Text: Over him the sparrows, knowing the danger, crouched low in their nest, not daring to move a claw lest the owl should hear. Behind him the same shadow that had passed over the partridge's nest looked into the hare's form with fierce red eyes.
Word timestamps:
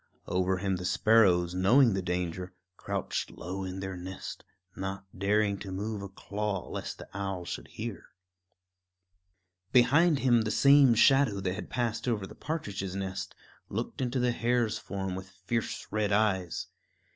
Over 0.25 0.57
him 0.57 0.77
the 0.77 0.83
sparrows, 0.85 1.53
knowing 1.53 1.93
the 1.93 2.01
danger, 2.01 2.55
crouched 2.75 3.29
low 3.29 3.63
in 3.63 3.81
their 3.81 3.95
nest, 3.95 4.43
not 4.75 5.05
daring 5.15 5.59
to 5.59 5.71
move 5.71 6.01
a 6.01 6.09
claw 6.09 6.67
lest 6.69 6.97
the 6.97 7.07
owl 7.13 7.45
should 7.45 7.67
hear. 7.67 8.07
Behind 9.71 10.17
him 10.17 10.41
the 10.41 10.49
same 10.49 10.95
shadow 10.95 11.39
that 11.41 11.53
had 11.53 11.69
passed 11.69 12.07
over 12.07 12.25
the 12.25 12.33
partridge's 12.33 12.95
nest 12.95 13.35
looked 13.69 14.01
into 14.01 14.17
the 14.19 14.31
hare's 14.31 14.79
form 14.79 15.13
with 15.13 15.29
fierce 15.29 15.85
red 15.91 16.11
eyes. 16.11 16.65